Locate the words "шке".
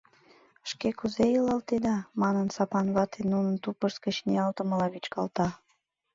0.69-0.89